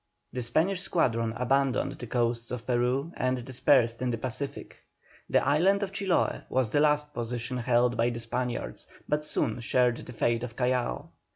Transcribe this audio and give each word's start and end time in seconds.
The 0.33 0.41
Spanish 0.41 0.81
squadron 0.81 1.31
abandoned 1.33 1.91
the 1.99 2.07
coasts 2.07 2.49
of 2.49 2.65
Peru 2.65 3.13
and 3.17 3.45
dispersed 3.45 4.01
in 4.01 4.09
the 4.09 4.17
Pacific. 4.17 4.81
The 5.29 5.45
island 5.47 5.83
of 5.83 5.91
Chiloe 5.91 6.41
was 6.49 6.71
the 6.71 6.79
last 6.79 7.13
position 7.13 7.57
held 7.57 7.97
by 7.97 8.09
the 8.09 8.19
Spaniards, 8.19 8.87
but 9.07 9.23
soon 9.23 9.59
shared 9.59 9.97
the 9.97 10.11
fate 10.13 10.41
of 10.41 10.55
Callao. 10.55 11.11